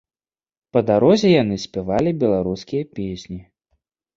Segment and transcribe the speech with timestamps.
[0.77, 3.39] Па дарозе яны спявалі беларускія песні.